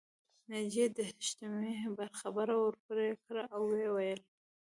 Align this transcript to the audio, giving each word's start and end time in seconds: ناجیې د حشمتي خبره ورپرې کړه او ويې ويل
ناجیې 0.49 0.85
د 0.95 0.97
حشمتي 1.11 1.73
خبره 2.19 2.53
ورپرې 2.63 3.11
کړه 3.25 3.43
او 3.55 3.61
ويې 3.71 3.89
ويل 3.95 4.21